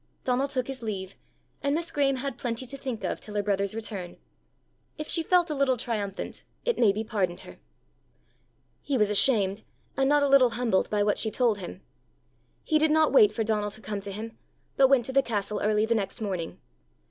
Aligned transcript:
Donal 0.23 0.47
took 0.47 0.65
his 0.65 0.81
leave, 0.81 1.13
and 1.61 1.75
Miss 1.75 1.91
Graeme 1.91 2.15
had 2.15 2.39
plenty 2.39 2.65
to 2.65 2.75
think 2.75 3.03
of 3.03 3.19
till 3.19 3.35
her 3.35 3.43
brother's 3.43 3.75
return: 3.75 4.17
if 4.97 5.07
she 5.07 5.21
felt 5.21 5.51
a 5.51 5.53
little 5.53 5.77
triumphant, 5.77 6.43
it 6.65 6.79
may 6.79 6.91
be 6.91 7.03
pardoned 7.03 7.41
her. 7.41 7.59
He 8.81 8.97
was 8.97 9.11
ashamed, 9.11 9.63
and 9.95 10.09
not 10.09 10.23
a 10.23 10.27
little 10.27 10.49
humbled 10.49 10.89
by 10.89 11.03
what 11.03 11.19
she 11.19 11.29
told 11.29 11.59
him. 11.59 11.81
He 12.63 12.79
did 12.79 12.89
not 12.89 13.13
wait 13.13 13.31
for 13.31 13.43
Donal 13.43 13.69
to 13.69 13.79
come 13.81 14.01
to 14.01 14.11
him, 14.11 14.35
but 14.75 14.87
went 14.87 15.05
to 15.05 15.13
the 15.13 15.21
castle 15.21 15.61
early 15.61 15.85
the 15.85 15.93
next 15.93 16.19
morning. 16.19 16.59